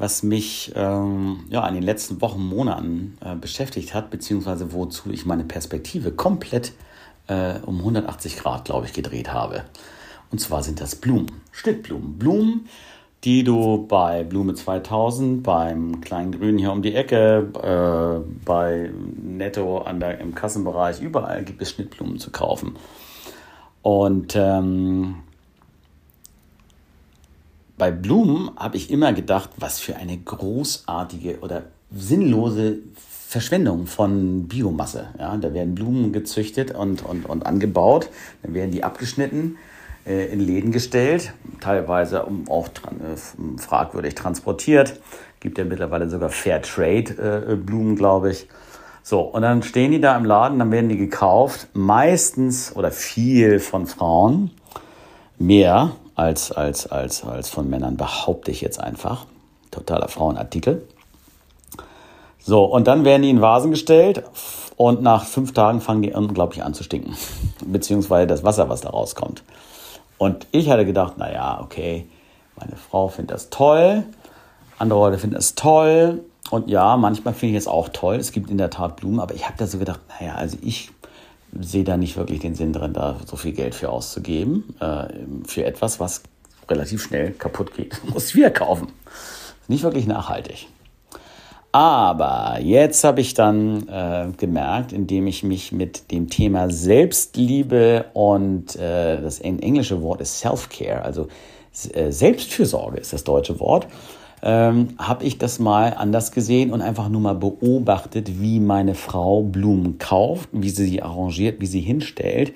was 0.00 0.22
mich 0.22 0.72
ähm, 0.74 1.44
ja, 1.50 1.68
in 1.68 1.74
den 1.74 1.82
letzten 1.82 2.22
Wochen, 2.22 2.40
Monaten 2.40 3.18
äh, 3.20 3.34
beschäftigt 3.34 3.92
hat, 3.92 4.10
beziehungsweise 4.10 4.72
wozu 4.72 5.10
ich 5.10 5.26
meine 5.26 5.44
Perspektive 5.44 6.10
komplett 6.10 6.72
äh, 7.26 7.56
um 7.66 7.78
180 7.78 8.38
Grad, 8.38 8.64
glaube 8.64 8.86
ich, 8.86 8.94
gedreht 8.94 9.30
habe. 9.30 9.64
Und 10.32 10.40
zwar 10.40 10.62
sind 10.62 10.80
das 10.80 10.96
Blumen, 10.96 11.30
Schnittblumen. 11.52 12.18
Blumen, 12.18 12.66
die 13.24 13.44
du 13.44 13.86
bei 13.86 14.24
Blume 14.24 14.54
2000, 14.54 15.42
beim 15.42 16.00
kleinen 16.00 16.32
Grünen 16.32 16.56
hier 16.56 16.72
um 16.72 16.80
die 16.80 16.94
Ecke, 16.94 17.50
äh, 17.62 18.44
bei 18.46 18.90
Netto 19.22 19.82
an 19.82 20.00
der, 20.00 20.18
im 20.18 20.34
Kassenbereich, 20.34 21.02
überall 21.02 21.44
gibt 21.44 21.60
es 21.60 21.72
Schnittblumen 21.72 22.18
zu 22.18 22.30
kaufen. 22.30 22.76
Und 23.82 24.34
ähm, 24.34 25.16
bei 27.80 27.90
Blumen 27.90 28.50
habe 28.58 28.76
ich 28.76 28.90
immer 28.90 29.14
gedacht, 29.14 29.48
was 29.56 29.80
für 29.80 29.96
eine 29.96 30.18
großartige 30.18 31.40
oder 31.40 31.62
sinnlose 31.90 32.76
Verschwendung 33.26 33.86
von 33.86 34.48
Biomasse. 34.48 35.08
Ja, 35.18 35.34
da 35.38 35.54
werden 35.54 35.74
Blumen 35.74 36.12
gezüchtet 36.12 36.72
und, 36.72 37.02
und, 37.02 37.24
und 37.24 37.46
angebaut, 37.46 38.10
dann 38.42 38.52
werden 38.52 38.70
die 38.70 38.84
abgeschnitten, 38.84 39.56
äh, 40.06 40.26
in 40.26 40.40
Läden 40.40 40.72
gestellt, 40.72 41.32
teilweise 41.60 42.26
auch 42.48 42.68
äh, 42.68 43.58
fragwürdig 43.58 44.14
transportiert. 44.14 45.00
Gibt 45.40 45.56
ja 45.56 45.64
mittlerweile 45.64 46.10
sogar 46.10 46.28
Fair 46.28 46.60
Trade 46.60 47.46
äh, 47.48 47.56
Blumen, 47.56 47.96
glaube 47.96 48.32
ich. 48.32 48.46
So, 49.02 49.20
und 49.20 49.40
dann 49.40 49.62
stehen 49.62 49.90
die 49.90 50.02
da 50.02 50.18
im 50.18 50.26
Laden, 50.26 50.58
dann 50.58 50.70
werden 50.70 50.90
die 50.90 50.98
gekauft, 50.98 51.68
meistens 51.72 52.76
oder 52.76 52.90
viel 52.90 53.58
von 53.58 53.86
Frauen, 53.86 54.50
mehr 55.38 55.92
als, 56.20 56.52
als, 56.52 56.86
als, 56.86 57.24
als 57.24 57.48
von 57.48 57.68
Männern, 57.70 57.96
behaupte 57.96 58.50
ich 58.50 58.60
jetzt 58.60 58.78
einfach. 58.78 59.24
Totaler 59.70 60.08
Frauenartikel. 60.08 60.86
So, 62.38 62.64
und 62.64 62.86
dann 62.86 63.04
werden 63.04 63.22
die 63.22 63.30
in 63.30 63.40
Vasen 63.40 63.70
gestellt 63.70 64.22
und 64.76 65.02
nach 65.02 65.24
fünf 65.24 65.54
Tagen 65.54 65.80
fangen 65.80 66.02
die 66.02 66.12
unglaublich 66.12 66.62
an 66.62 66.74
zu 66.74 66.84
stinken. 66.84 67.16
Beziehungsweise 67.64 68.26
das 68.26 68.44
Wasser, 68.44 68.68
was 68.68 68.82
da 68.82 68.90
rauskommt. 68.90 69.42
Und 70.18 70.46
ich 70.52 70.68
hatte 70.68 70.84
gedacht, 70.84 71.16
naja, 71.16 71.58
okay, 71.62 72.06
meine 72.56 72.76
Frau 72.76 73.08
findet 73.08 73.34
das 73.34 73.48
toll, 73.48 74.04
andere 74.78 74.98
Leute 74.98 75.18
finden 75.18 75.36
das 75.36 75.54
toll. 75.54 76.22
Und 76.50 76.68
ja, 76.68 76.98
manchmal 76.98 77.32
finde 77.32 77.56
ich 77.56 77.62
es 77.62 77.68
auch 77.68 77.88
toll. 77.90 78.16
Es 78.16 78.32
gibt 78.32 78.50
in 78.50 78.58
der 78.58 78.68
Tat 78.68 78.96
Blumen, 78.96 79.20
aber 79.20 79.34
ich 79.34 79.46
habe 79.46 79.54
da 79.56 79.66
so 79.66 79.78
gedacht, 79.78 80.00
naja, 80.20 80.34
also 80.34 80.58
ich 80.60 80.90
sehe 81.58 81.84
da 81.84 81.96
nicht 81.96 82.16
wirklich 82.16 82.40
den 82.40 82.54
Sinn 82.54 82.72
drin, 82.72 82.92
da 82.92 83.16
so 83.26 83.36
viel 83.36 83.52
Geld 83.52 83.74
für 83.74 83.90
auszugeben, 83.90 84.74
äh, 84.80 85.06
für 85.46 85.64
etwas, 85.64 86.00
was 86.00 86.22
relativ 86.68 87.02
schnell 87.02 87.32
kaputt 87.32 87.74
geht. 87.74 88.00
Muss 88.12 88.34
wieder 88.34 88.50
kaufen. 88.50 88.88
Nicht 89.68 89.82
wirklich 89.82 90.06
nachhaltig. 90.06 90.68
Aber 91.72 92.58
jetzt 92.60 93.04
habe 93.04 93.20
ich 93.20 93.34
dann 93.34 93.88
äh, 93.88 94.26
gemerkt, 94.36 94.92
indem 94.92 95.28
ich 95.28 95.44
mich 95.44 95.70
mit 95.70 96.10
dem 96.10 96.28
Thema 96.28 96.68
Selbstliebe 96.68 98.06
und 98.12 98.74
äh, 98.74 99.20
das 99.20 99.38
englische 99.38 100.02
Wort 100.02 100.20
ist 100.20 100.40
Self-Care, 100.40 101.02
also 101.02 101.28
äh, 101.92 102.10
Selbstfürsorge 102.10 102.98
ist 102.98 103.12
das 103.12 103.22
deutsche 103.22 103.60
Wort, 103.60 103.86
ähm, 104.42 104.88
habe 104.98 105.24
ich 105.24 105.38
das 105.38 105.58
mal 105.58 105.94
anders 105.94 106.32
gesehen 106.32 106.72
und 106.72 106.80
einfach 106.80 107.08
nur 107.08 107.20
mal 107.20 107.34
beobachtet, 107.34 108.40
wie 108.40 108.60
meine 108.60 108.94
Frau 108.94 109.42
Blumen 109.42 109.98
kauft, 109.98 110.48
wie 110.52 110.70
sie 110.70 110.86
sie 110.86 111.02
arrangiert, 111.02 111.60
wie 111.60 111.66
sie 111.66 111.80
hinstellt 111.80 112.52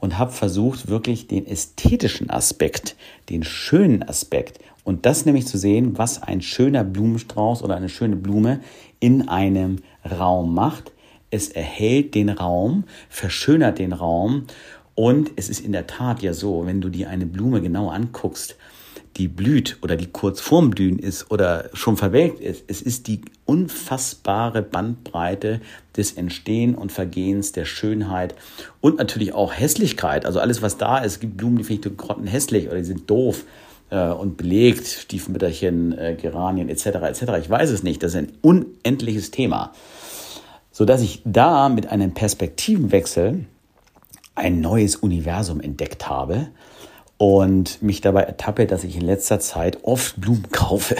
und 0.00 0.18
habe 0.18 0.32
versucht, 0.32 0.88
wirklich 0.88 1.28
den 1.28 1.46
ästhetischen 1.46 2.28
Aspekt, 2.28 2.96
den 3.30 3.44
schönen 3.44 4.02
Aspekt 4.02 4.58
und 4.84 5.06
das 5.06 5.24
nämlich 5.24 5.46
zu 5.46 5.58
sehen, 5.58 5.96
was 5.96 6.22
ein 6.22 6.42
schöner 6.42 6.84
Blumenstrauß 6.84 7.62
oder 7.62 7.76
eine 7.76 7.88
schöne 7.88 8.16
Blume 8.16 8.60
in 9.00 9.28
einem 9.28 9.76
Raum 10.04 10.54
macht. 10.54 10.92
Es 11.30 11.48
erhält 11.48 12.14
den 12.14 12.28
Raum, 12.28 12.84
verschönert 13.08 13.78
den 13.78 13.92
Raum 13.92 14.46
und 14.94 15.30
es 15.36 15.48
ist 15.48 15.64
in 15.64 15.72
der 15.72 15.86
Tat 15.86 16.20
ja 16.20 16.34
so, 16.34 16.66
wenn 16.66 16.80
du 16.80 16.88
dir 16.88 17.08
eine 17.08 17.24
Blume 17.24 17.62
genau 17.62 17.88
anguckst, 17.88 18.56
die 19.16 19.28
blüht 19.28 19.78
oder 19.82 19.96
die 19.96 20.06
kurz 20.06 20.40
vorm 20.40 20.70
Blühen 20.70 20.98
ist 20.98 21.30
oder 21.30 21.70
schon 21.74 21.96
verwelkt 21.96 22.40
ist. 22.40 22.64
Es 22.66 22.80
ist 22.80 23.06
die 23.08 23.20
unfassbare 23.44 24.62
Bandbreite 24.62 25.60
des 25.96 26.12
Entstehen 26.12 26.74
und 26.74 26.92
Vergehens, 26.92 27.52
der 27.52 27.64
Schönheit 27.64 28.34
und 28.80 28.98
natürlich 28.98 29.34
auch 29.34 29.52
Hässlichkeit. 29.52 30.24
Also 30.24 30.40
alles, 30.40 30.62
was 30.62 30.78
da 30.78 30.98
ist. 30.98 31.12
Es 31.12 31.20
gibt 31.20 31.36
Blumen, 31.36 31.58
die 31.58 31.64
finde 31.64 31.90
ich 31.90 31.96
grottenhässlich 31.96 32.68
oder 32.68 32.78
die 32.78 32.84
sind 32.84 33.08
doof 33.10 33.44
äh, 33.90 34.08
und 34.08 34.36
belegt, 34.36 34.86
Stiefmütterchen, 34.86 35.96
äh, 35.96 36.16
Geranien 36.20 36.68
etc. 36.68 36.86
etc. 36.86 37.22
Ich 37.40 37.50
weiß 37.50 37.70
es 37.70 37.82
nicht. 37.82 38.02
Das 38.02 38.12
ist 38.12 38.18
ein 38.18 38.32
unendliches 38.40 39.30
Thema. 39.30 39.72
Sodass 40.70 41.02
ich 41.02 41.22
da 41.24 41.68
mit 41.68 41.88
einem 41.88 42.14
Perspektivenwechsel 42.14 43.44
ein 44.34 44.60
neues 44.62 44.96
Universum 44.96 45.60
entdeckt 45.60 46.08
habe 46.08 46.48
und 47.22 47.80
mich 47.82 48.00
dabei 48.00 48.22
ertappe, 48.22 48.66
dass 48.66 48.82
ich 48.82 48.96
in 48.96 49.02
letzter 49.02 49.38
Zeit 49.38 49.84
oft 49.84 50.20
Blumen 50.20 50.50
kaufe 50.50 50.96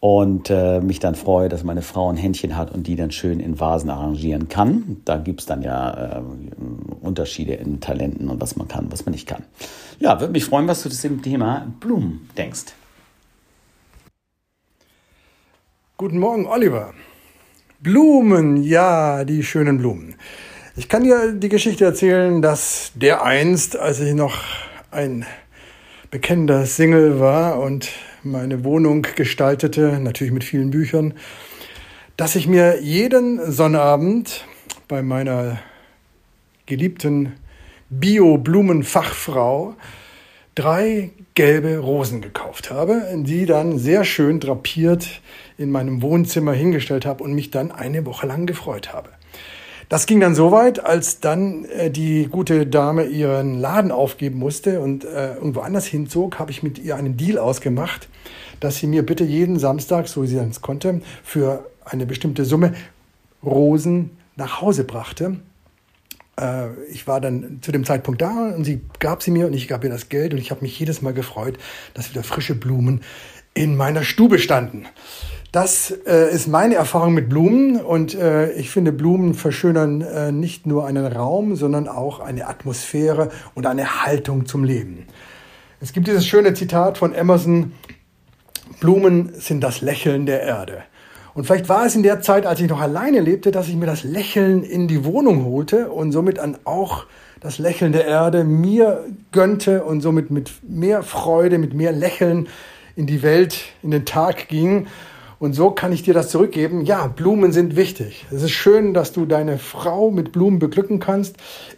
und 0.00 0.50
äh, 0.50 0.80
mich 0.80 0.98
dann 0.98 1.14
freue, 1.14 1.48
dass 1.48 1.62
meine 1.62 1.82
Frau 1.82 2.10
ein 2.10 2.16
Händchen 2.16 2.56
hat 2.56 2.74
und 2.74 2.88
die 2.88 2.96
dann 2.96 3.12
schön 3.12 3.38
in 3.38 3.60
Vasen 3.60 3.88
arrangieren 3.88 4.48
kann. 4.48 4.96
Da 5.04 5.16
gibt 5.16 5.38
es 5.38 5.46
dann 5.46 5.62
ja 5.62 6.18
äh, 6.18 6.22
Unterschiede 7.02 7.54
in 7.54 7.78
Talenten 7.78 8.28
und 8.28 8.40
was 8.40 8.56
man 8.56 8.66
kann, 8.66 8.90
was 8.90 9.06
man 9.06 9.12
nicht 9.12 9.28
kann. 9.28 9.44
Ja, 10.00 10.18
würde 10.18 10.32
mich 10.32 10.44
freuen, 10.44 10.66
was 10.66 10.82
du 10.82 10.90
zu 10.90 11.06
dem 11.08 11.22
Thema 11.22 11.72
Blumen 11.78 12.28
denkst. 12.36 12.74
Guten 15.98 16.18
Morgen, 16.18 16.48
Oliver. 16.48 16.94
Blumen, 17.78 18.64
ja, 18.64 19.24
die 19.24 19.44
schönen 19.44 19.78
Blumen. 19.78 20.16
Ich 20.74 20.88
kann 20.88 21.04
dir 21.04 21.30
die 21.30 21.48
Geschichte 21.48 21.84
erzählen, 21.84 22.42
dass 22.42 22.90
der 22.96 23.22
einst, 23.22 23.76
als 23.76 24.00
ich 24.00 24.14
noch 24.14 24.34
ein 24.90 25.26
bekennender 26.10 26.66
Single 26.66 27.20
war 27.20 27.60
und 27.60 27.90
meine 28.22 28.64
Wohnung 28.64 29.06
gestaltete, 29.16 29.98
natürlich 30.00 30.32
mit 30.32 30.44
vielen 30.44 30.70
Büchern, 30.70 31.14
dass 32.16 32.36
ich 32.36 32.46
mir 32.46 32.80
jeden 32.80 33.50
Sonnabend 33.50 34.44
bei 34.88 35.02
meiner 35.02 35.58
geliebten 36.66 37.34
Bio-Blumenfachfrau 37.90 39.74
drei 40.54 41.10
gelbe 41.34 41.78
Rosen 41.78 42.20
gekauft 42.20 42.70
habe, 42.70 43.02
die 43.14 43.46
dann 43.46 43.78
sehr 43.78 44.04
schön 44.04 44.40
drapiert 44.40 45.20
in 45.56 45.70
meinem 45.70 46.02
Wohnzimmer 46.02 46.52
hingestellt 46.52 47.06
habe 47.06 47.22
und 47.22 47.34
mich 47.34 47.50
dann 47.50 47.70
eine 47.70 48.04
Woche 48.06 48.26
lang 48.26 48.46
gefreut 48.46 48.92
habe. 48.92 49.10
Das 49.88 50.04
ging 50.04 50.20
dann 50.20 50.34
so 50.34 50.52
weit, 50.52 50.84
als 50.84 51.20
dann 51.20 51.64
äh, 51.64 51.90
die 51.90 52.28
gute 52.30 52.66
Dame 52.66 53.04
ihren 53.04 53.58
Laden 53.58 53.90
aufgeben 53.90 54.38
musste 54.38 54.80
und 54.80 55.04
äh, 55.04 55.34
irgendwo 55.34 55.60
anders 55.60 55.86
hinzog, 55.86 56.38
habe 56.38 56.50
ich 56.50 56.62
mit 56.62 56.78
ihr 56.78 56.96
einen 56.96 57.16
Deal 57.16 57.38
ausgemacht, 57.38 58.08
dass 58.60 58.76
sie 58.76 58.86
mir 58.86 59.04
bitte 59.04 59.24
jeden 59.24 59.58
Samstag, 59.58 60.08
so 60.08 60.24
sie 60.26 60.36
dann 60.36 60.50
es 60.50 60.60
konnte, 60.60 61.00
für 61.22 61.70
eine 61.84 62.04
bestimmte 62.04 62.44
Summe 62.44 62.74
Rosen 63.42 64.10
nach 64.36 64.60
Hause 64.60 64.84
brachte. 64.84 65.38
Äh, 66.38 66.68
ich 66.90 67.06
war 67.06 67.22
dann 67.22 67.60
zu 67.62 67.72
dem 67.72 67.84
Zeitpunkt 67.84 68.20
da 68.20 68.52
und 68.54 68.64
sie 68.64 68.82
gab 68.98 69.22
sie 69.22 69.30
mir 69.30 69.46
und 69.46 69.54
ich 69.54 69.68
gab 69.68 69.84
ihr 69.84 69.90
das 69.90 70.10
Geld 70.10 70.34
und 70.34 70.38
ich 70.38 70.50
habe 70.50 70.60
mich 70.62 70.78
jedes 70.78 71.00
Mal 71.00 71.14
gefreut, 71.14 71.56
dass 71.94 72.10
wieder 72.10 72.22
frische 72.22 72.54
Blumen 72.54 73.00
in 73.54 73.74
meiner 73.74 74.04
Stube 74.04 74.38
standen. 74.38 74.86
Das 75.50 75.90
äh, 76.06 76.30
ist 76.30 76.46
meine 76.46 76.74
Erfahrung 76.74 77.14
mit 77.14 77.30
Blumen 77.30 77.80
und 77.80 78.14
äh, 78.14 78.52
ich 78.52 78.68
finde, 78.68 78.92
Blumen 78.92 79.32
verschönern 79.32 80.02
äh, 80.02 80.30
nicht 80.30 80.66
nur 80.66 80.86
einen 80.86 81.06
Raum, 81.06 81.56
sondern 81.56 81.88
auch 81.88 82.20
eine 82.20 82.48
Atmosphäre 82.48 83.30
und 83.54 83.64
eine 83.64 84.04
Haltung 84.04 84.44
zum 84.44 84.62
Leben. 84.62 85.06
Es 85.80 85.94
gibt 85.94 86.06
dieses 86.06 86.26
schöne 86.26 86.52
Zitat 86.52 86.98
von 86.98 87.14
Emerson, 87.14 87.72
Blumen 88.80 89.32
sind 89.38 89.62
das 89.62 89.80
Lächeln 89.80 90.26
der 90.26 90.42
Erde. 90.42 90.82
Und 91.32 91.44
vielleicht 91.44 91.68
war 91.70 91.86
es 91.86 91.94
in 91.94 92.02
der 92.02 92.20
Zeit, 92.20 92.44
als 92.44 92.60
ich 92.60 92.68
noch 92.68 92.80
alleine 92.80 93.20
lebte, 93.20 93.50
dass 93.50 93.68
ich 93.68 93.76
mir 93.76 93.86
das 93.86 94.04
Lächeln 94.04 94.62
in 94.62 94.86
die 94.86 95.04
Wohnung 95.04 95.46
holte 95.46 95.88
und 95.90 96.12
somit 96.12 96.38
dann 96.38 96.58
auch 96.64 97.06
das 97.40 97.58
Lächeln 97.58 97.92
der 97.92 98.06
Erde 98.06 98.44
mir 98.44 99.06
gönnte 99.32 99.84
und 99.84 100.02
somit 100.02 100.30
mit 100.30 100.52
mehr 100.68 101.02
Freude, 101.02 101.58
mit 101.58 101.72
mehr 101.72 101.92
Lächeln 101.92 102.48
in 102.96 103.06
die 103.06 103.22
Welt, 103.22 103.60
in 103.82 103.92
den 103.92 104.04
Tag 104.04 104.48
ging. 104.48 104.88
Und 105.38 105.52
so 105.52 105.70
kann 105.70 105.92
ich 105.92 106.02
dir 106.02 106.14
das 106.14 106.30
zurückgeben. 106.30 106.84
Ja, 106.84 107.06
Blumen 107.06 107.52
sind 107.52 107.76
wichtig. 107.76 108.26
Es 108.30 108.42
ist 108.42 108.50
schön, 108.50 108.92
dass 108.92 109.12
du 109.12 109.24
deine 109.24 109.58
Frau 109.58 110.10
mit 110.10 110.32
Blumen 110.32 110.58
beglücken 110.58 110.98
kannst. 110.98 111.36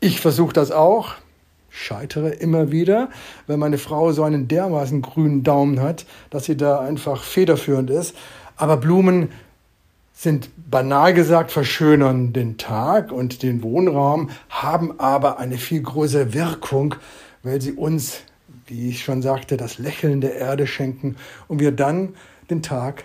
Ich 0.00 0.20
versuche 0.20 0.54
das 0.54 0.70
auch. 0.70 1.14
Scheitere 1.68 2.28
immer 2.28 2.70
wieder, 2.70 3.08
weil 3.46 3.56
meine 3.56 3.78
Frau 3.78 4.12
so 4.12 4.22
einen 4.24 4.46
dermaßen 4.46 5.00
grünen 5.00 5.42
Daumen 5.42 5.80
hat, 5.80 6.04
dass 6.28 6.44
sie 6.44 6.56
da 6.56 6.80
einfach 6.80 7.22
federführend 7.22 7.88
ist. 7.88 8.14
Aber 8.56 8.76
Blumen 8.76 9.30
sind 10.12 10.50
banal 10.70 11.14
gesagt, 11.14 11.50
verschönern 11.50 12.32
den 12.32 12.58
Tag 12.58 13.10
und 13.10 13.42
den 13.42 13.62
Wohnraum, 13.62 14.30
haben 14.50 15.00
aber 15.00 15.38
eine 15.38 15.56
viel 15.56 15.82
größere 15.82 16.34
Wirkung, 16.34 16.94
weil 17.42 17.60
sie 17.60 17.72
uns, 17.72 18.20
wie 18.66 18.90
ich 18.90 19.02
schon 19.02 19.22
sagte, 19.22 19.56
das 19.56 19.78
Lächeln 19.78 20.20
der 20.20 20.36
Erde 20.36 20.66
schenken 20.66 21.16
und 21.48 21.58
wir 21.58 21.72
dann 21.72 22.14
den 22.50 22.62
Tag 22.62 23.04